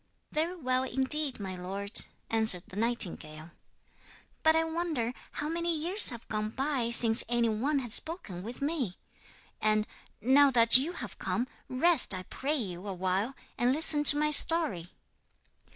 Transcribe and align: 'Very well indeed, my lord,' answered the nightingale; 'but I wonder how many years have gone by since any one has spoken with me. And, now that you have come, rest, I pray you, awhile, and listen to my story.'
'Very 0.31 0.55
well 0.55 0.81
indeed, 0.83 1.39
my 1.39 1.55
lord,' 1.55 2.05
answered 2.31 2.63
the 2.67 2.75
nightingale; 2.75 3.51
'but 4.41 4.55
I 4.55 4.63
wonder 4.63 5.13
how 5.33 5.47
many 5.47 5.77
years 5.77 6.09
have 6.09 6.27
gone 6.27 6.49
by 6.49 6.89
since 6.89 7.23
any 7.29 7.49
one 7.49 7.77
has 7.77 7.93
spoken 7.93 8.41
with 8.41 8.63
me. 8.63 8.95
And, 9.61 9.85
now 10.19 10.49
that 10.49 10.75
you 10.75 10.93
have 10.93 11.19
come, 11.19 11.47
rest, 11.69 12.15
I 12.15 12.23
pray 12.23 12.55
you, 12.55 12.87
awhile, 12.87 13.35
and 13.59 13.71
listen 13.71 14.03
to 14.05 14.17
my 14.17 14.31
story.' 14.31 14.89